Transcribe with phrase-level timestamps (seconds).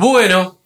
[0.00, 0.58] Bueno,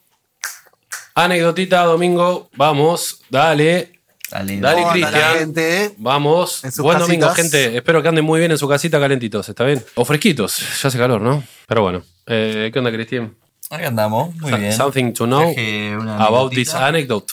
[1.15, 2.49] anecdotita, Domingo.
[2.57, 4.01] Vamos, dale.
[4.31, 5.53] Dale, Dale, ¿Cómo anda la Cristian.
[5.57, 5.95] eh?
[5.99, 6.63] Vamos.
[6.79, 7.77] Buen domingo, gente.
[7.77, 9.85] Espero que anden muy bien en su casita calentitos, ¿está bien?
[9.97, 11.43] O fresquitos, ya hace calor, ¿no?
[11.67, 12.03] Pero bueno.
[12.27, 13.37] Eh, ¿Qué onda, Cristian?
[13.71, 14.73] Acá andamos, muy So- bien.
[14.73, 15.55] Something to know
[16.19, 17.33] about this anecdote.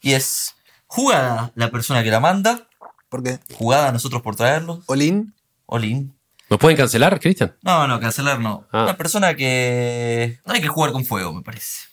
[0.00, 0.54] Y es
[0.86, 2.66] jugada la persona que la manda,
[3.08, 3.38] ¿Por qué?
[3.54, 5.32] jugada nosotros por traerlo, Olin.
[5.66, 6.14] Olin.
[6.52, 7.56] ¿Nos pueden cancelar, Cristian?
[7.62, 8.66] No, no, cancelar no.
[8.70, 8.82] Ah.
[8.82, 11.88] Una persona que no hay que jugar con fuego, me parece.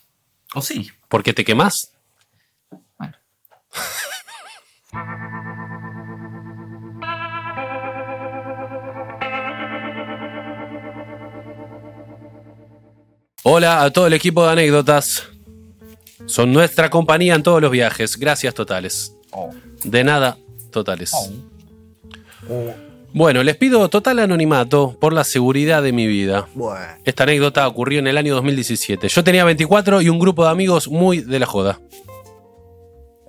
[0.54, 0.92] O sí.
[1.08, 1.94] ¿Porque te quemás?
[2.98, 3.16] Bueno.
[13.44, 15.24] Hola a todo el equipo de anécdotas.
[16.26, 18.18] Son nuestra compañía en todos los viajes.
[18.18, 19.16] Gracias totales.
[19.32, 19.52] Oh.
[19.86, 20.38] De nada,
[20.70, 21.14] totales.
[23.14, 26.48] Bueno, les pido total anonimato por la seguridad de mi vida.
[26.54, 26.86] Bueno.
[27.06, 29.08] Esta anécdota ocurrió en el año 2017.
[29.08, 31.80] Yo tenía 24 y un grupo de amigos muy de la joda.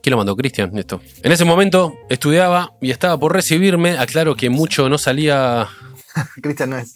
[0.03, 0.37] ¿Quién lo mandó?
[0.37, 1.00] Cristian, esto.
[1.22, 3.98] En ese momento estudiaba y estaba por recibirme.
[3.98, 5.69] Aclaro que mucho no salía.
[6.42, 6.92] Cristian no es.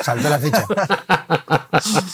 [0.00, 0.66] Saltó la ficha.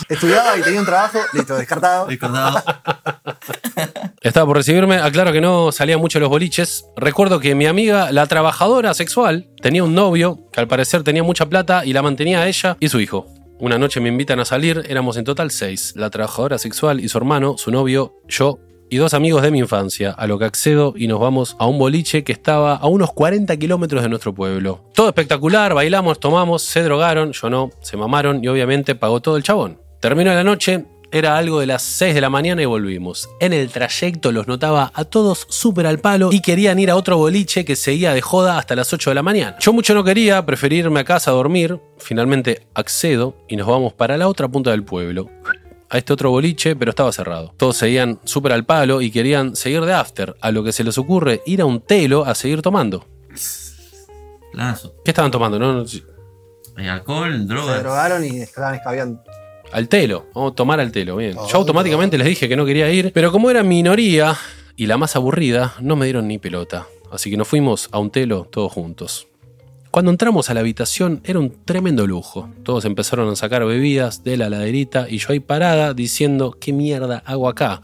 [0.08, 1.18] Estudiaba y tenía un trabajo.
[1.32, 2.06] Listo, descartado.
[2.06, 2.62] Recordado.
[4.20, 4.96] Estaba por recibirme.
[4.96, 6.84] Aclaro que no salía mucho los boliches.
[6.96, 11.46] Recuerdo que mi amiga, la trabajadora sexual, tenía un novio que al parecer tenía mucha
[11.46, 13.26] plata y la mantenía a ella y su hijo.
[13.60, 15.92] Una noche me invitan a salir, éramos en total seis.
[15.96, 18.60] La trabajadora sexual y su hermano, su novio, yo
[18.90, 21.78] y dos amigos de mi infancia, a lo que accedo y nos vamos a un
[21.78, 24.84] boliche que estaba a unos 40 kilómetros de nuestro pueblo.
[24.94, 29.42] Todo espectacular, bailamos, tomamos, se drogaron, yo no, se mamaron y obviamente pagó todo el
[29.42, 29.80] chabón.
[30.00, 33.28] Terminó la noche, era algo de las 6 de la mañana y volvimos.
[33.40, 37.16] En el trayecto los notaba a todos súper al palo y querían ir a otro
[37.16, 39.56] boliche que seguía de joda hasta las 8 de la mañana.
[39.58, 41.80] Yo mucho no quería, preferí irme a casa a dormir.
[41.98, 45.30] Finalmente accedo y nos vamos para la otra punta del pueblo.
[45.90, 47.54] A este otro boliche, pero estaba cerrado.
[47.56, 50.98] Todos seguían súper al palo y querían seguir de after, a lo que se les
[50.98, 53.06] ocurre ir a un telo a seguir tomando.
[55.04, 55.58] ¿Qué estaban tomando?
[55.58, 55.84] No, no.
[56.76, 57.82] Hay alcohol, Se drogas.
[57.82, 59.22] drogaron y estaban escabeando.
[59.72, 61.36] Al telo, vamos a tomar al telo, bien.
[61.38, 64.36] Oh, Yo automáticamente les dije que no quería ir, pero como era minoría
[64.76, 66.86] y la más aburrida, no me dieron ni pelota.
[67.10, 69.26] Así que nos fuimos a un telo todos juntos.
[69.90, 72.50] Cuando entramos a la habitación era un tremendo lujo.
[72.62, 77.22] Todos empezaron a sacar bebidas de la laderita y yo ahí parada diciendo, ¿qué mierda
[77.24, 77.80] hago acá?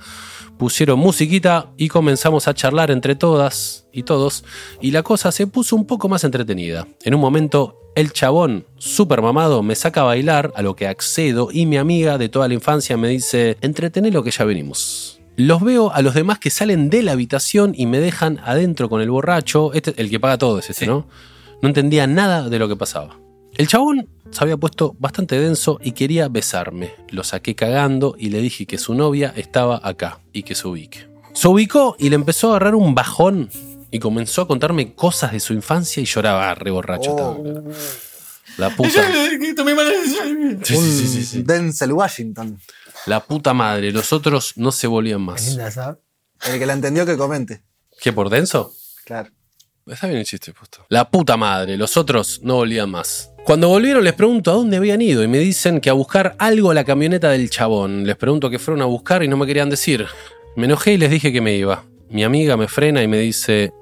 [0.58, 4.44] Pusieron musiquita y comenzamos a charlar entre todas y todos
[4.80, 6.86] y la cosa se puso un poco más entretenida.
[7.04, 11.50] En un momento el chabón, súper mamado, me saca a bailar, a lo que accedo,
[11.52, 15.20] y mi amiga de toda la infancia me dice, entretené lo que ya venimos.
[15.36, 19.00] Los veo a los demás que salen de la habitación y me dejan adentro con
[19.00, 19.72] el borracho.
[19.74, 20.90] Este, el que paga todo es este, Sí.
[20.90, 21.06] ¿no?
[21.62, 23.18] No entendía nada de lo que pasaba.
[23.56, 26.92] El chabón se había puesto bastante denso y quería besarme.
[27.10, 31.08] Lo saqué cagando y le dije que su novia estaba acá y que se ubique.
[31.34, 33.50] Se ubicó y le empezó a agarrar un bajón
[33.90, 37.10] y comenzó a contarme cosas de su infancia y lloraba re borracho.
[37.10, 37.38] estaba.
[38.58, 38.90] La puta.
[39.44, 41.42] Sí, un sí, sí, sí, sí.
[41.42, 42.58] Denzel Washington.
[43.06, 43.92] La puta madre.
[43.92, 45.98] Los otros no se volvían Es más.
[46.46, 47.62] El que la entendió que comente.
[48.00, 48.72] ¿Qué por denso?
[49.04, 49.30] Claro.
[49.86, 50.86] Está bien el chiste puesto.
[50.88, 53.30] La puta madre, los otros no volvían más.
[53.44, 56.70] Cuando volvieron les pregunto a dónde habían ido y me dicen que a buscar algo
[56.70, 58.06] a la camioneta del chabón.
[58.06, 60.06] Les pregunto que fueron a buscar y no me querían decir.
[60.56, 61.84] Me enojé y les dije que me iba.
[62.08, 63.72] Mi amiga me frena y me dice,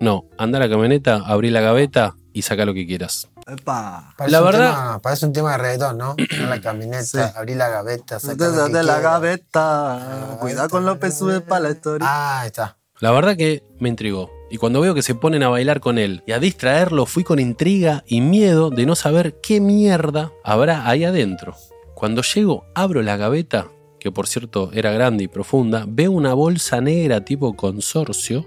[0.00, 3.30] no, anda a la camioneta, abrí la gaveta y saca lo que quieras.
[3.46, 4.12] Epa.
[4.18, 6.16] Parece La un verdad- tema- parece un tema de reggaetón, ¿no?
[6.30, 7.18] En la camioneta, Sí.
[7.34, 9.00] abrí la gaveta, Desde lo que de la quiera.
[9.10, 10.36] gaveta.
[10.40, 12.06] Cuidado con lo que sube para la historia.
[12.10, 12.76] Ah, ahí está.
[13.00, 14.30] La verdad que me intrigó.
[14.50, 17.38] Y cuando veo que se ponen a bailar con él y a distraerlo, fui con
[17.38, 21.56] intriga y miedo de no saber qué mierda habrá ahí adentro.
[21.94, 26.80] Cuando llego, abro la gaveta, que por cierto era grande y profunda, veo una bolsa
[26.80, 28.46] negra tipo consorcio,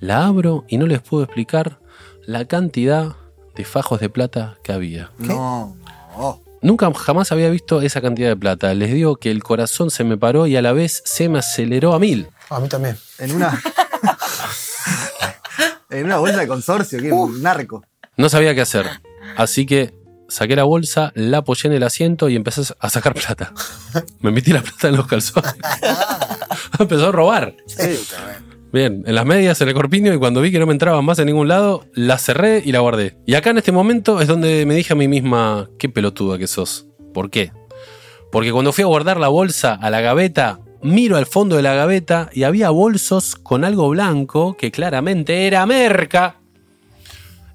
[0.00, 1.78] la abro y no les puedo explicar
[2.24, 3.16] la cantidad
[3.54, 5.10] de fajos de plata que había.
[5.18, 5.76] No.
[6.16, 6.40] no.
[6.62, 8.72] Nunca jamás había visto esa cantidad de plata.
[8.72, 11.92] Les digo que el corazón se me paró y a la vez se me aceleró
[11.92, 12.28] a mil.
[12.50, 12.96] A mí también.
[13.18, 13.60] En una.
[15.92, 17.84] en una bolsa de consorcio, que un narco.
[18.16, 18.86] No sabía qué hacer.
[19.36, 19.94] Así que
[20.28, 23.52] saqué la bolsa, la apoyé en el asiento y empecé a sacar plata.
[24.20, 25.54] Me metí la plata en los calzones.
[26.78, 27.54] Empezó a robar.
[28.72, 31.18] Bien, en las medias, en el corpiño, y cuando vi que no me entraban más
[31.18, 33.18] en ningún lado, la cerré y la guardé.
[33.26, 36.46] Y acá en este momento es donde me dije a mí misma, qué pelotuda que
[36.46, 36.86] sos.
[37.12, 37.52] ¿Por qué?
[38.30, 41.74] Porque cuando fui a guardar la bolsa a la gaveta, miro al fondo de la
[41.74, 46.36] gaveta y había bolsos con algo blanco que claramente era merca.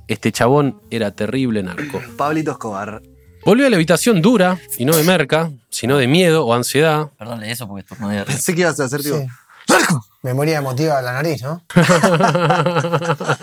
[0.07, 2.01] Este chabón era terrible narco.
[2.17, 3.01] Pablito Escobar.
[3.45, 7.11] Volvió a la habitación dura, y no de merca, sino de miedo o ansiedad.
[7.17, 8.17] Perdón, eso porque estornudé.
[8.17, 8.25] arriba.
[8.25, 9.17] Pensé que ibas a hacer, tipo.
[9.19, 9.25] Sí.
[10.23, 11.61] Memoria emotiva de la nariz, ¿no?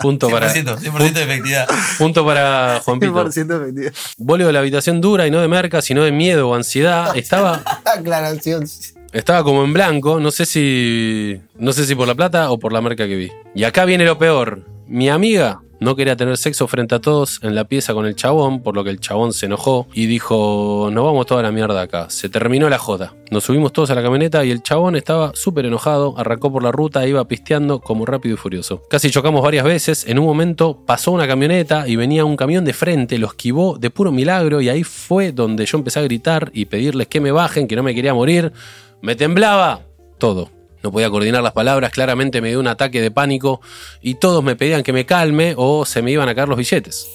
[0.00, 1.68] Punto para, 100%, 100% de efectividad.
[1.98, 3.12] punto para Juan Pito.
[3.26, 3.90] 100% efectivo.
[4.18, 7.16] Volvió a la habitación dura y no de merca, sino de miedo o ansiedad.
[7.16, 8.64] Estaba, Aclaración.
[9.12, 11.40] estaba como en blanco, no sé si.
[11.56, 13.32] No sé si por la plata o por la merca que vi.
[13.54, 14.66] Y acá viene lo peor.
[14.86, 18.62] Mi amiga no quería tener sexo frente a todos en la pieza con el chabón,
[18.62, 22.10] por lo que el chabón se enojó y dijo: Nos vamos toda la mierda acá.
[22.10, 23.14] Se terminó la joda.
[23.30, 26.70] Nos subimos todos a la camioneta y el chabón estaba súper enojado, arrancó por la
[26.70, 28.82] ruta e iba pisteando como rápido y furioso.
[28.90, 30.06] Casi chocamos varias veces.
[30.06, 33.90] En un momento pasó una camioneta y venía un camión de frente, lo esquivó de
[33.90, 37.66] puro milagro y ahí fue donde yo empecé a gritar y pedirles que me bajen,
[37.66, 38.52] que no me quería morir.
[39.00, 39.80] Me temblaba
[40.18, 40.50] todo.
[40.82, 43.60] No podía coordinar las palabras, claramente me dio un ataque de pánico
[44.00, 47.08] y todos me pedían que me calme o se me iban a caer los billetes.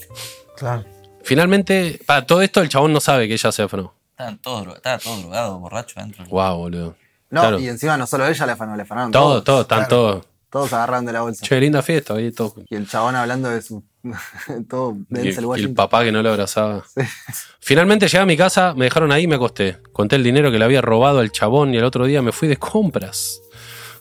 [0.57, 0.85] Claro.
[1.23, 3.93] Finalmente, para todo esto el chabón no sabe que ella se afanó.
[4.11, 6.23] Estaban todos Estaba todo drogado, borracho adentro.
[6.29, 6.95] Wow, boludo.
[7.31, 7.59] No, Claro.
[7.59, 9.43] y encima no solo ella le afanó, le afanaron Todo, todos.
[9.43, 9.89] todo, están claro.
[9.89, 10.25] todos.
[10.51, 11.43] Todos agarraron de la bolsa.
[11.45, 12.53] Che, linda fiesta, ahí todo.
[12.69, 13.83] Y el chabón hablando de su.
[14.69, 16.85] todo Y, y el papá que no lo abrazaba.
[17.59, 19.79] Finalmente llegué a mi casa, me dejaron ahí y me acosté.
[19.91, 22.47] Conté el dinero que le había robado al chabón y el otro día me fui
[22.47, 23.41] de compras.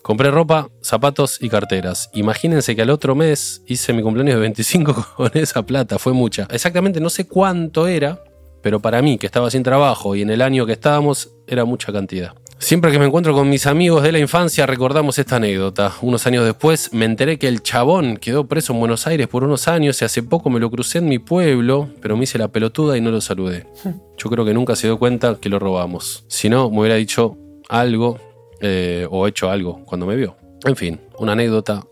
[0.05, 2.11] Compré ropa, zapatos y carteras.
[2.13, 6.47] Imagínense que al otro mes hice mi cumpleaños de 25 con esa plata, fue mucha.
[6.51, 8.23] Exactamente no sé cuánto era,
[8.63, 11.91] pero para mí, que estaba sin trabajo y en el año que estábamos, era mucha
[11.91, 12.35] cantidad.
[12.59, 15.95] Siempre que me encuentro con mis amigos de la infancia recordamos esta anécdota.
[16.03, 19.69] Unos años después me enteré que el chabón quedó preso en Buenos Aires por unos
[19.69, 22.99] años y hace poco me lo crucé en mi pueblo, pero me hice la pelotuda
[22.99, 23.67] y no lo saludé.
[24.19, 26.27] Yo creo que nunca se dio cuenta que lo robamos.
[26.29, 27.39] Si no, me hubiera dicho
[27.71, 28.19] algo
[28.61, 30.37] eh, o hecho algo cuando me vio.
[30.65, 31.85] En fin, una anécdota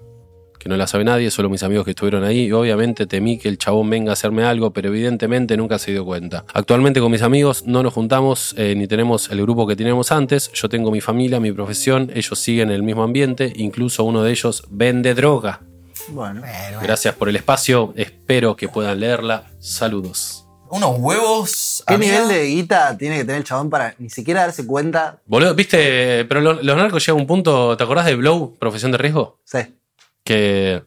[0.63, 2.45] que no la sabe nadie, solo mis amigos que estuvieron ahí.
[2.45, 6.05] Y obviamente temí que el chabón venga a hacerme algo, pero evidentemente nunca se dio
[6.05, 6.45] cuenta.
[6.55, 10.53] Actualmente con mis amigos no nos juntamos eh, ni tenemos el grupo que teníamos antes.
[10.53, 14.31] Yo tengo mi familia, mi profesión, ellos siguen en el mismo ambiente, incluso uno de
[14.31, 15.63] ellos vende droga.
[16.09, 16.43] Bueno.
[16.81, 19.51] Gracias por el espacio, espero que puedan leerla.
[19.59, 20.47] Saludos.
[20.75, 21.85] Unos huevos.
[21.87, 22.13] ¿Qué amiga.
[22.15, 25.19] nivel de guita tiene que tener el chabón para ni siquiera darse cuenta?
[25.27, 28.91] Boludo, viste, pero lo- los narcos llegan a un punto, ¿te acordás de Blow, profesión
[28.91, 29.39] de riesgo?
[29.45, 29.59] Sí.
[30.25, 30.83] Que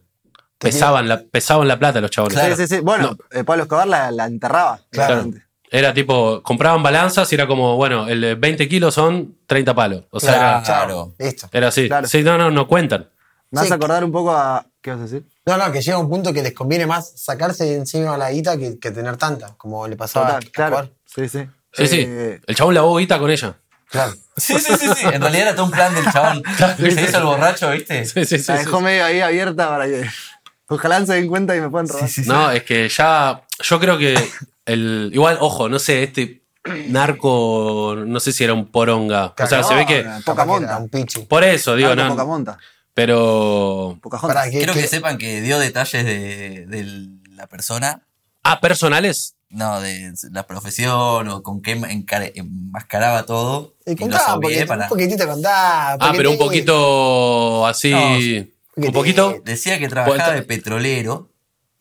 [0.57, 2.37] pesaban la, pesaban la plata los chabones.
[2.37, 2.55] Claro.
[2.55, 2.81] Sí, sí, sí.
[2.81, 4.79] Bueno, eh, Pablo Escobar la, la enterraba.
[4.89, 5.07] Claro.
[5.13, 5.45] claramente.
[5.69, 10.03] Era tipo, compraban balanzas y era como, bueno, el de 20 kilos son 30 palos.
[10.09, 11.13] O sea, Claro, era, Claro.
[11.19, 11.49] Listo.
[11.51, 11.87] era así.
[11.87, 12.07] Claro.
[12.07, 13.09] Sí, no, no, no cuentan.
[13.51, 14.65] Me vas a acordar un poco a.
[14.85, 15.25] ¿Qué vas a decir?
[15.47, 18.55] No, no, que llega un punto que les conviene más sacarse de encima la guita
[18.55, 20.89] que, que tener tanta, como le pasaba Total, a claro.
[21.07, 21.47] Sí, sí.
[21.73, 22.05] Sí, sí.
[22.07, 23.55] Eh, El chabón lavó guita con ella.
[23.89, 24.13] Claro.
[24.37, 25.05] Sí, sí, sí, sí.
[25.11, 26.43] En realidad era todo un plan del chabón.
[26.77, 28.05] Se hizo el borracho, ¿viste?
[28.05, 28.51] Sí, sí, sí.
[28.51, 28.65] la sí.
[28.65, 30.05] dejó medio ahí abierta para que.
[30.67, 32.07] Ojalá no se den cuenta y me puedan robar.
[32.07, 32.29] Sí, sí, sí.
[32.29, 33.41] No, es que ya.
[33.63, 34.13] Yo creo que
[34.65, 35.09] el.
[35.13, 36.43] Igual, ojo, no sé, este
[36.89, 37.95] narco.
[38.05, 39.33] No sé si era un poronga.
[39.41, 40.03] O sea, se ve que.
[40.03, 40.77] no, Poca monta.
[40.77, 41.21] un pichi.
[41.21, 42.27] Por eso, digo, Claro, poca no.
[42.27, 42.57] monta.
[42.95, 43.99] Pero.
[44.01, 44.43] Jonta.
[44.49, 48.01] ¿qué- Quiero que sepan que dio detalles de, de la persona,
[48.41, 49.35] Ah, personales.
[49.49, 51.73] no, de la profesión o con qué
[52.35, 53.75] enmascaraba todo.
[53.85, 55.93] Y Y contá, poquitito, para un poquitito contá.
[55.93, 57.91] Ah, pero un poquito así.
[57.91, 59.35] No, un poquito.
[59.43, 61.29] Decía que trabajaba de petrolero.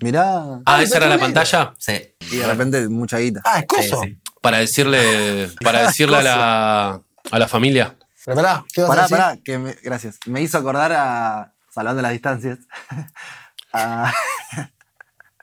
[0.00, 0.60] Mirá.
[0.66, 1.74] Ah, esa era la pantalla.
[1.78, 1.92] Sí.
[2.32, 3.40] Y de repente mucha guita.
[3.44, 4.02] Ah, es coso.
[4.02, 4.18] Sí, sí.
[4.42, 5.48] Para decirle.
[5.62, 7.00] Para decirle a la.
[7.30, 7.96] a la familia.
[8.24, 9.16] Pero pará, ¿qué vas a Pará, decir?
[9.16, 10.18] pará, que me- gracias.
[10.26, 11.52] Me hizo acordar a.
[11.70, 12.58] Salvando las distancias.
[13.72, 14.12] a-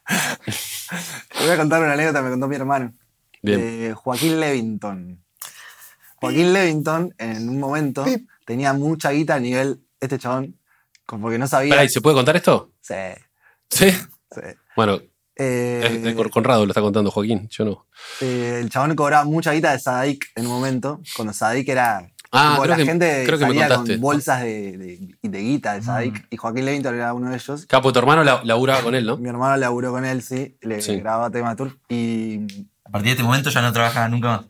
[0.06, 2.94] Te voy a contar una anécdota que me contó mi hermano.
[3.42, 3.60] Bien.
[3.60, 5.24] De Joaquín Levington.
[6.16, 8.30] Joaquín Levington, en un momento, Pip.
[8.46, 9.82] tenía mucha guita a nivel.
[10.00, 10.60] Este chabón,
[11.06, 11.72] como que no sabía.
[11.72, 12.72] Pará, ¿y se puede contar esto?
[12.82, 12.94] Sí,
[13.70, 13.92] Sí.
[13.92, 14.42] sí.
[14.76, 15.00] Bueno,
[15.36, 17.88] Eh, Conrado lo está contando Joaquín, yo no.
[18.20, 22.11] eh, el chabón cobraba mucha guita de Sadik en un momento, cuando Sadik era.
[22.34, 23.94] Ah, tipo, creo la que- gente creo que me salía contaste.
[23.94, 27.66] con bolsas de, de- de guita de Sadik, y Joaquín Levington era uno de ellos.
[27.66, 29.18] Capo, tu hermano la- laburaba con él, ¿no?
[29.18, 30.98] Mi hermano laburó con él, sí, le Sí.
[30.98, 31.78] grababa tema tour.
[31.90, 32.46] Y.
[32.86, 34.46] A partir de este momento ya no trabajaba nunca más.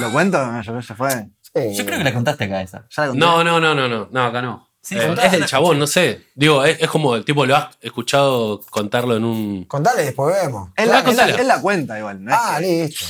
[0.00, 0.44] ¿Lo cuento?
[0.46, 1.28] No, ya, fue.
[1.42, 1.74] Sí.
[1.76, 2.84] Yo creo que la contaste acá esa.
[2.94, 3.20] Ya la conté.
[3.20, 4.08] No, no, no, no, no.
[4.10, 4.68] No, acá no.
[4.82, 5.80] Sí, Eh, es del chabón, escuché.
[5.80, 6.26] no sé.
[6.36, 9.64] Digo, es, es como el tipo lo has escuchado contarlo en un.
[9.64, 10.70] Contale, después vemos.
[10.76, 12.22] Él la, Ah, él la- él la cuenta igual.
[12.22, 12.30] ¿no?
[12.30, 13.06] es Ah, que- listo.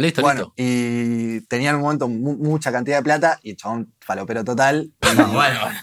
[0.00, 0.52] Listo, bueno, listo.
[0.56, 4.90] y tenía en un momento mu- mucha cantidad de plata y el chabón falopero total.
[5.16, 5.78] No, bueno, bueno.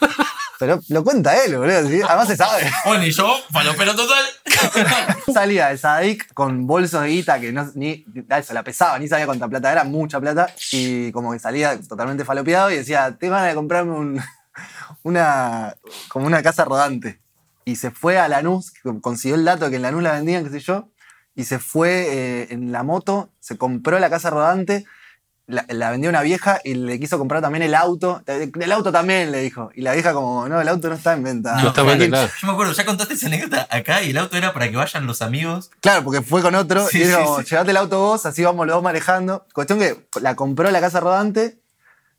[0.60, 1.88] Pero lo cuenta él, boludo.
[1.88, 2.02] ¿sí?
[2.08, 2.64] Además se sabe.
[2.86, 4.26] Bueno, y yo, falopero total.
[5.34, 8.04] Salía de Sadik con bolsos de guita que no, ni
[8.44, 10.48] se la pesaba, ni sabía cuánta plata era, mucha plata.
[10.72, 14.20] Y como que salía totalmente falopeado y decía, te van a comprarme un,
[15.04, 15.76] una,
[16.10, 17.20] como una casa rodante.
[17.66, 18.72] Y se fue a Lanús,
[19.02, 20.90] consiguió el dato de que en Lanús la vendían, qué sé yo,
[21.38, 24.86] y se fue eh, en la moto, se compró la casa rodante,
[25.46, 28.24] la, la vendió una vieja y le quiso comprar también el auto.
[28.26, 29.70] El auto también, le dijo.
[29.76, 31.62] Y la vieja como, no, el auto no está en venta.
[31.62, 32.32] No está en venta, claro.
[32.42, 35.06] Yo me acuerdo, ya contaste esa anécdota acá y el auto era para que vayan
[35.06, 35.70] los amigos.
[35.80, 37.50] Claro, porque fue con otro Sí, y dijo, sí, sí.
[37.52, 39.46] llévate el auto vos, así vamos los dos manejando.
[39.54, 41.60] Cuestión que la compró la casa rodante,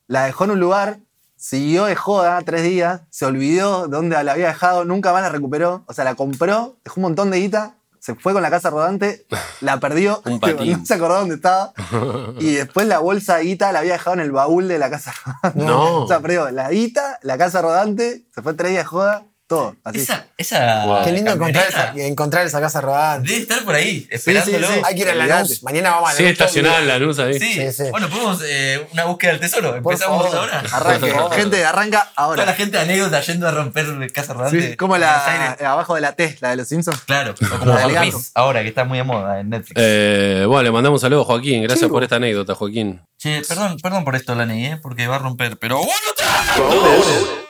[0.07, 1.01] la dejó en un lugar,
[1.37, 5.83] siguió de joda tres días, se olvidó dónde la había dejado, nunca más la recuperó.
[5.87, 7.75] O sea, la compró, dejó un montón de guita,
[8.09, 9.27] se fue con la casa rodante,
[9.61, 10.79] la perdió, Un patín.
[10.79, 11.73] no se acordó dónde estaba.
[12.41, 15.13] Y después la bolsa de guita la había dejado en el baúl de la casa
[15.43, 15.63] rodante.
[15.63, 16.05] No.
[16.05, 19.75] O sea, perdió la guita, la casa rodante, se fue tres días de joda, todo.
[19.83, 19.99] Así.
[20.01, 20.85] Esa, esa.
[20.85, 21.05] Wow.
[21.05, 23.29] Qué lindo encontrar esa, encontrar esa casa rodante.
[23.31, 24.69] Debe estar por ahí, esperándolo.
[24.69, 24.81] sí.
[24.85, 25.49] Hay que ir a la Olvidate.
[25.49, 25.63] luz.
[25.63, 26.33] Mañana vamos a la Sí, luz.
[26.33, 27.39] estacionada en la luz ahí.
[27.41, 27.53] Sí.
[27.55, 27.85] Sí, sí.
[27.91, 29.83] Bueno, podemos eh, una búsqueda del tesoro.
[29.83, 30.39] Por Empezamos favor.
[30.39, 30.63] ahora.
[30.73, 32.53] Arranque, gente, arranca Toda la ahora.
[32.55, 34.71] gente de anécdota yendo a romper casa rodante.
[34.71, 37.01] Sí, como la abajo de la T, la de los Simpsons.
[37.07, 38.01] Claro, o como gato.
[38.03, 39.81] Piece, ahora que está muy de moda en Netflix.
[39.83, 41.63] Eh, bueno, le mandamos un saludo a Joaquín.
[41.63, 43.01] Gracias por esta anécdota, Joaquín.
[43.19, 44.79] Che, perdón, perdón por esto, Lani, ¿eh?
[44.81, 45.93] porque va a romper, pero bueno,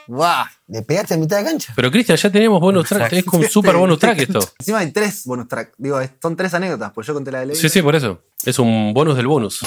[0.07, 0.45] ¡Guau!
[0.71, 1.73] Le pegaste a mitad de cancha.
[1.75, 3.11] Pero Cristian, ya teníamos bonus track.
[3.13, 4.39] Es como un super bonus track esto.
[4.59, 5.73] Encima hay tres bonus track.
[5.79, 7.55] Digo, son tres anécdotas, pues yo conté la de Ley.
[7.55, 8.21] Sí, sí, por eso.
[8.45, 9.61] Es un bonus del bonus.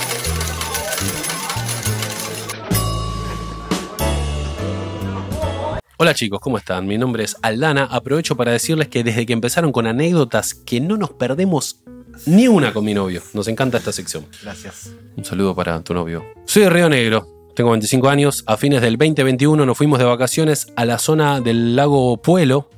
[5.97, 6.87] Hola chicos, ¿cómo están?
[6.87, 7.85] Mi nombre es Aldana.
[7.85, 11.81] Aprovecho para decirles que desde que empezaron con anécdotas, que no nos perdemos
[12.27, 13.23] ni una con mi novio.
[13.33, 14.27] Nos encanta esta sección.
[14.41, 14.93] Gracias.
[15.17, 16.25] Un saludo para tu novio.
[16.45, 17.42] Soy de Río Negro.
[17.55, 18.45] Tengo 25 años.
[18.47, 22.71] A fines del 2021 nos fuimos de vacaciones a la zona del lago Puelo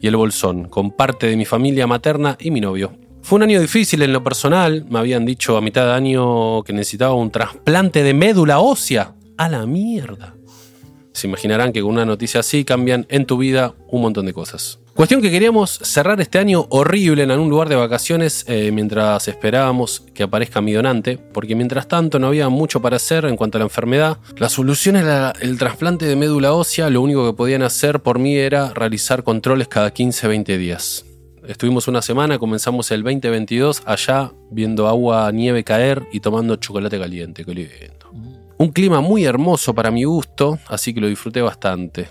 [0.00, 2.92] y el Bolsón, con parte de mi familia materna y mi novio.
[3.22, 4.86] Fue un año difícil en lo personal.
[4.88, 9.14] Me habían dicho a mitad de año que necesitaba un trasplante de médula ósea.
[9.38, 10.34] A la mierda.
[11.12, 14.78] Se imaginarán que con una noticia así cambian en tu vida un montón de cosas.
[14.96, 20.00] Cuestión que queríamos cerrar este año horrible en algún lugar de vacaciones eh, mientras esperábamos
[20.14, 23.60] que aparezca mi donante, porque mientras tanto no había mucho para hacer en cuanto a
[23.60, 24.16] la enfermedad.
[24.38, 28.36] La solución era el trasplante de médula ósea, lo único que podían hacer por mí
[28.36, 31.04] era realizar controles cada 15-20 días.
[31.46, 37.44] Estuvimos una semana, comenzamos el 2022 allá viendo agua, nieve caer y tomando chocolate caliente,
[37.44, 38.46] qué lindo.
[38.56, 42.08] Un clima muy hermoso para mi gusto, así que lo disfruté bastante.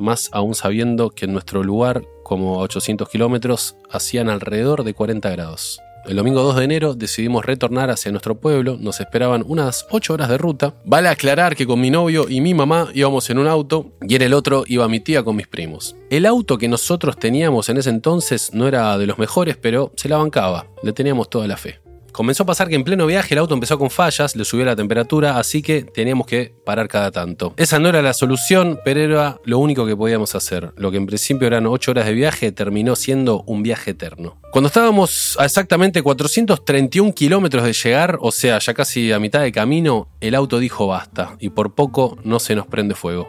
[0.00, 5.30] Más aún sabiendo que en nuestro lugar, como a 800 kilómetros, hacían alrededor de 40
[5.30, 5.80] grados.
[6.06, 10.28] El domingo 2 de enero decidimos retornar hacia nuestro pueblo, nos esperaban unas 8 horas
[10.28, 10.74] de ruta.
[10.84, 14.22] Vale aclarar que con mi novio y mi mamá íbamos en un auto y en
[14.22, 15.96] el otro iba mi tía con mis primos.
[16.10, 20.10] El auto que nosotros teníamos en ese entonces no era de los mejores, pero se
[20.10, 21.83] la bancaba, le teníamos toda la fe.
[22.14, 24.76] Comenzó a pasar que en pleno viaje el auto empezó con fallas, le subió la
[24.76, 27.54] temperatura, así que teníamos que parar cada tanto.
[27.56, 30.72] Esa no era la solución, pero era lo único que podíamos hacer.
[30.76, 34.38] Lo que en principio eran 8 horas de viaje terminó siendo un viaje eterno.
[34.52, 39.50] Cuando estábamos a exactamente 431 kilómetros de llegar, o sea, ya casi a mitad de
[39.50, 43.28] camino, el auto dijo basta y por poco no se nos prende fuego.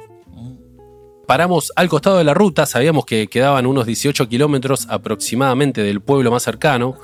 [1.26, 6.30] Paramos al costado de la ruta, sabíamos que quedaban unos 18 kilómetros aproximadamente del pueblo
[6.30, 7.00] más cercano,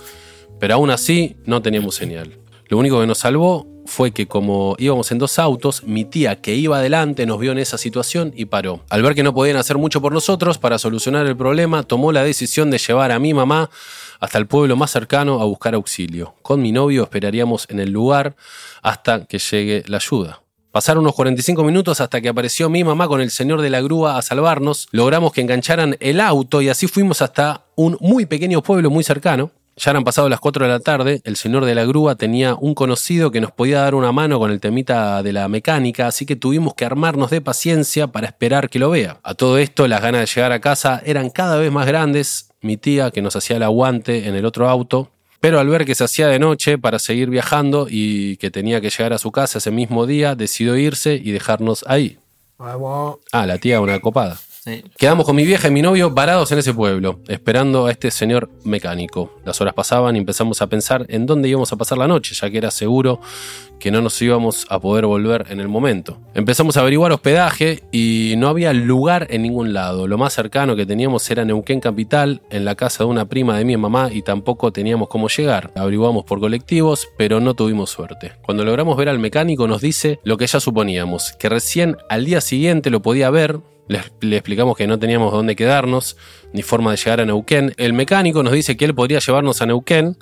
[0.61, 2.37] pero aún así no teníamos señal.
[2.67, 6.53] Lo único que nos salvó fue que como íbamos en dos autos, mi tía que
[6.53, 8.85] iba adelante nos vio en esa situación y paró.
[8.91, 12.23] Al ver que no podían hacer mucho por nosotros para solucionar el problema, tomó la
[12.23, 13.71] decisión de llevar a mi mamá
[14.19, 16.35] hasta el pueblo más cercano a buscar auxilio.
[16.43, 18.35] Con mi novio esperaríamos en el lugar
[18.83, 20.43] hasta que llegue la ayuda.
[20.69, 24.19] Pasaron unos 45 minutos hasta que apareció mi mamá con el señor de la grúa
[24.19, 24.89] a salvarnos.
[24.91, 29.49] Logramos que engancharan el auto y así fuimos hasta un muy pequeño pueblo muy cercano.
[29.83, 32.75] Ya eran pasado las 4 de la tarde, el señor de la grúa tenía un
[32.75, 36.35] conocido que nos podía dar una mano con el temita de la mecánica, así que
[36.35, 39.17] tuvimos que armarnos de paciencia para esperar que lo vea.
[39.23, 42.51] A todo esto, las ganas de llegar a casa eran cada vez más grandes.
[42.61, 45.09] Mi tía, que nos hacía el aguante en el otro auto,
[45.39, 48.91] pero al ver que se hacía de noche para seguir viajando y que tenía que
[48.91, 52.19] llegar a su casa ese mismo día, decidió irse y dejarnos ahí.
[53.31, 54.39] Ah, la tía una copada.
[54.97, 58.51] Quedamos con mi vieja y mi novio varados en ese pueblo, esperando a este señor
[58.63, 59.39] mecánico.
[59.43, 62.47] Las horas pasaban y empezamos a pensar en dónde íbamos a pasar la noche, ya
[62.49, 63.19] que era seguro
[63.81, 66.19] que no nos íbamos a poder volver en el momento.
[66.35, 70.07] Empezamos a averiguar hospedaje y no había lugar en ningún lado.
[70.07, 73.65] Lo más cercano que teníamos era Neuquén Capital, en la casa de una prima de
[73.65, 75.71] mi mamá y tampoco teníamos cómo llegar.
[75.75, 78.33] Averiguamos por colectivos, pero no tuvimos suerte.
[78.43, 82.39] Cuando logramos ver al mecánico nos dice lo que ya suponíamos, que recién al día
[82.39, 86.17] siguiente lo podía ver, le, explicamos que no teníamos dónde quedarnos,
[86.53, 87.73] ni forma de llegar a Neuquén.
[87.77, 90.17] El mecánico nos dice que él podría llevarnos a Neuquén,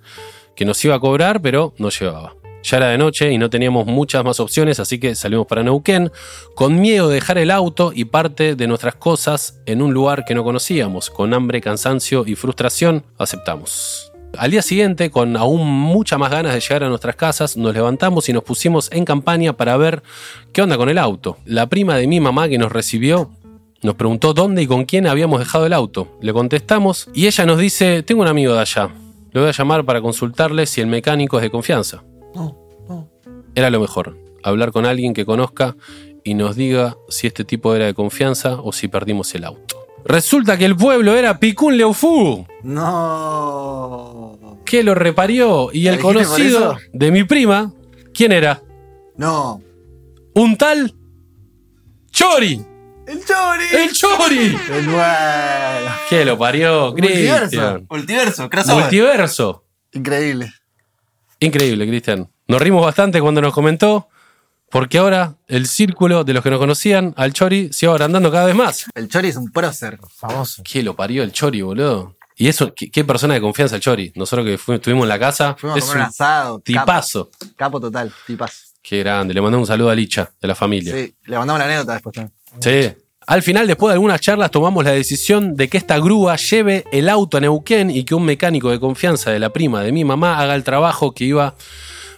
[0.56, 2.39] que nos iba a cobrar, pero no llevaba.
[2.64, 6.12] Ya era de noche y no teníamos muchas más opciones, así que salimos para Neuquén,
[6.56, 10.36] con miedo de dejar el auto y parte de nuestras cosas en un lugar que
[10.36, 11.10] no conocíamos.
[11.10, 14.12] Con hambre, cansancio y frustración, aceptamos.
[14.38, 18.30] Al día siguiente, con aún muchas más ganas de llegar a nuestras casas, nos levantamos
[18.30, 20.04] y nos pusimos en campaña para ver
[20.54, 21.38] qué onda con el auto.
[21.46, 23.32] La prima de mi mamá que nos recibió
[23.82, 26.18] nos preguntó dónde y con quién habíamos dejado el auto.
[26.22, 28.90] Le contestamos y ella nos dice, tengo un amigo de allá.
[29.32, 32.04] Le voy a llamar para consultarle si el mecánico es de confianza.
[32.36, 32.58] No,
[32.88, 33.10] no.
[33.56, 35.76] Era lo mejor, hablar con alguien que conozca
[36.24, 39.78] y nos diga si este tipo era de confianza o si perdimos el auto.
[40.06, 44.60] Resulta que el pueblo era Picún Leufú, No.
[44.66, 47.74] que lo reparió y ¿Lo el conocido de mi prima,
[48.14, 48.62] ¿quién era?
[49.18, 49.62] No.
[50.36, 50.94] Un tal
[52.12, 52.66] Chori.
[53.08, 53.66] ¡El Chori!
[53.74, 54.58] ¡El Chori!
[54.72, 55.92] El bueno.
[56.10, 57.82] Que lo parió, Multiverso.
[57.90, 58.82] Multiverso, crossover.
[58.84, 59.66] Multiverso.
[59.94, 60.52] Increíble.
[61.40, 62.30] Increíble, Cristian.
[62.48, 64.10] Nos rimos bastante cuando nos comentó,
[64.70, 68.46] porque ahora el círculo de los que nos conocían al Chori se iba agrandando cada
[68.48, 68.86] vez más.
[68.96, 70.00] El Chori es un prócer.
[70.16, 70.64] Famoso.
[70.64, 72.16] ¿Qué lo parió el Chori, boludo?
[72.36, 74.12] Y eso, qué, qué persona de confianza el Chori.
[74.16, 76.60] Nosotros que fu- estuvimos en la casa, Fuimos a comer un un asado.
[76.60, 77.30] tipazo.
[77.32, 78.58] Capo, capo total, tipazo.
[78.82, 79.34] Qué grande.
[79.34, 80.94] Le mandamos un saludo a Licha, de la familia.
[80.94, 82.34] Sí, le mandamos la anécdota después también.
[82.62, 83.02] Sí.
[83.30, 87.08] Al final, después de algunas charlas, tomamos la decisión de que esta grúa lleve el
[87.08, 90.40] auto a Neuquén y que un mecánico de confianza de la prima de mi mamá
[90.40, 91.54] haga el trabajo que iba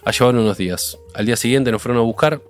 [0.06, 0.96] a llevar unos días.
[1.14, 2.40] Al día siguiente nos fueron a buscar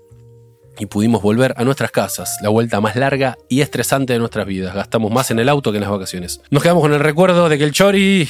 [0.79, 4.77] y pudimos volver a nuestras casas, la vuelta más larga y estresante de nuestras vidas.
[4.77, 6.41] Gastamos más en el auto que en las vacaciones.
[6.51, 8.29] Nos quedamos con el recuerdo de que el Chori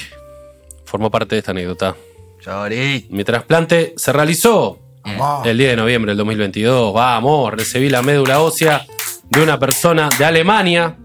[0.86, 1.94] formó parte de esta anécdota.
[2.40, 3.06] Chori.
[3.10, 5.46] Mi trasplante se realizó Vamos.
[5.46, 6.94] el 10 de noviembre del 2022.
[6.94, 8.86] Vamos, recibí la médula ósea
[9.32, 10.99] de una persona de Alemania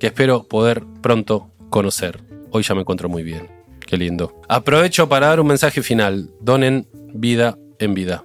[0.00, 2.22] que espero poder pronto conocer.
[2.50, 3.48] Hoy ya me encuentro muy bien.
[3.86, 4.40] Qué lindo.
[4.48, 6.30] Aprovecho para dar un mensaje final.
[6.40, 8.24] Donen vida en vida.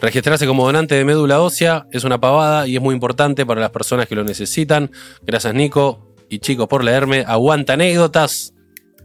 [0.00, 3.70] Registrarse como donante de médula ósea es una pavada y es muy importante para las
[3.70, 4.90] personas que lo necesitan.
[5.22, 7.24] Gracias Nico y chicos por leerme.
[7.26, 8.54] Aguanta anécdotas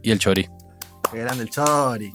[0.02, 0.48] y el chori.
[1.12, 2.12] Qué grande el Chori.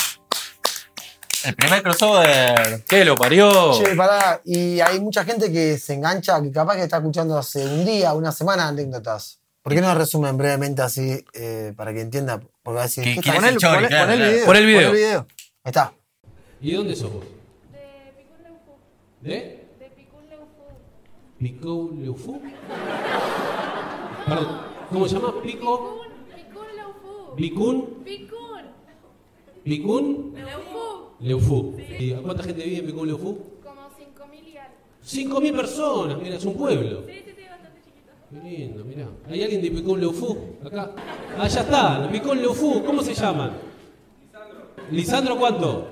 [1.45, 2.83] El primer crossover.
[2.87, 3.73] ¿Qué lo parió?
[3.77, 7.63] Che, pará, y hay mucha gente que se engancha, que capaz que está escuchando hace
[7.65, 9.39] un día, una semana anécdotas.
[9.61, 12.39] ¿Por qué no resumen brevemente así eh, para que entienda?
[12.63, 13.75] Porque va a decir, ¿Qué- ¿qué el Chori?
[13.75, 14.31] Pon el- Claro, pon el claro.
[14.31, 14.45] video.
[14.45, 14.81] Pon el video.
[14.81, 15.19] Pon el video.
[15.63, 15.93] Ahí está.
[16.61, 17.23] ¿Y dónde sos vos?
[17.71, 18.71] De Picún Leufú.
[19.21, 19.67] ¿De?
[19.79, 20.63] De Picún Leufú.
[21.39, 22.41] Pico Leufu.
[24.27, 25.33] Perdón, ¿cómo se llama?
[25.43, 26.01] Pico.
[26.35, 27.35] Picún Leufú.
[27.35, 28.03] Picún
[29.63, 30.84] Picún Leufú.
[31.19, 31.75] Leufu.
[31.99, 33.37] ¿Y a cuánta gente vive en Picún Leufu?
[33.63, 34.75] Como 5.000 y algo.
[35.41, 37.03] 5.000 personas, mira, es un pueblo.
[37.05, 38.11] Sí, sí, sí, bastante chiquito.
[38.29, 39.07] Qué lindo, mira.
[39.29, 40.37] ¿Hay alguien de Picún Leufu?
[40.65, 40.91] Acá.
[41.37, 42.83] Ah, ya está, Picún Leufu.
[42.83, 43.51] ¿Cómo se llaman?
[44.31, 44.91] Lisandro.
[44.91, 45.87] ¿Lisandro cuánto?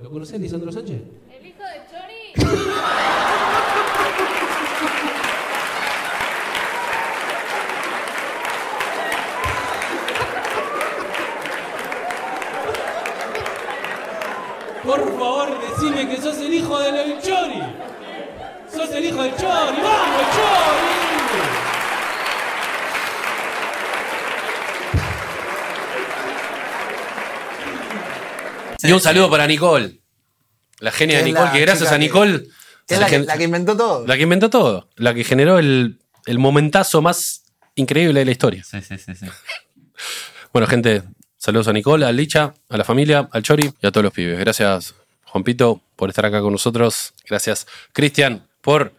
[0.00, 1.00] ¿Lo conocés, Lisandro Sánchez?
[1.32, 2.64] El hijo de Chori.
[14.88, 17.60] Por favor, decime que sos el hijo del Chori.
[18.72, 19.82] Sos el hijo del Chori.
[19.82, 20.88] ¡Vamos, Chori!
[28.82, 30.00] Y un saludo para Nicole.
[30.80, 32.44] La genia de Nicole, la que gracias a Nicole.
[32.86, 34.06] Que es que, la que inventó todo.
[34.06, 34.88] la que inventó todo.
[34.96, 37.42] La que generó el, el momentazo más
[37.74, 38.64] increíble de la historia.
[38.64, 39.26] Sí, sí, sí, sí.
[40.50, 41.02] Bueno, gente,
[41.38, 44.38] saludos a Nicole, a Licha, a la familia, al Chori y a todos los pibes.
[44.38, 47.14] Gracias, Juanpito, por estar acá con nosotros.
[47.26, 48.92] Gracias, Cristian, por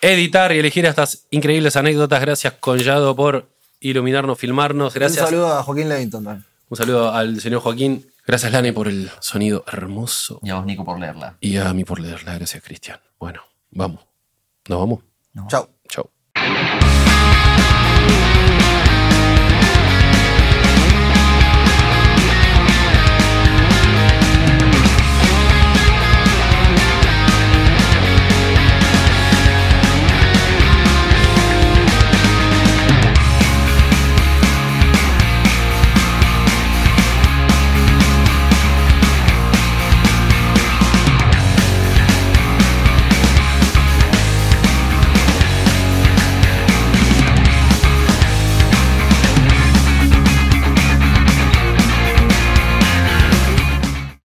[0.00, 2.20] editar y elegir estas increíbles anécdotas.
[2.20, 3.48] Gracias, Collado, por
[3.80, 4.94] iluminarnos, filmarnos.
[4.94, 5.20] Gracias.
[5.24, 6.46] Un saludo a Joaquín Levington también.
[6.68, 8.06] Un saludo al señor Joaquín.
[8.26, 10.40] Gracias, Lane, por el sonido hermoso.
[10.42, 11.36] Y a vos, Nico, por leerla.
[11.40, 12.34] Y a mí por leerla.
[12.34, 13.00] Gracias, Cristian.
[13.18, 14.00] Bueno, vamos.
[14.68, 15.00] ¿Nos vamos?
[15.32, 15.48] No.
[15.48, 15.68] Chau.